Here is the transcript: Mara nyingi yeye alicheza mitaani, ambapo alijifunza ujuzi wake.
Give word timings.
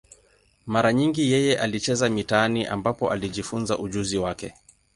Mara 0.65 0.93
nyingi 0.93 1.29
yeye 1.31 1.59
alicheza 1.59 2.09
mitaani, 2.09 2.65
ambapo 2.65 3.11
alijifunza 3.11 3.77
ujuzi 3.77 4.17
wake. 4.17 4.53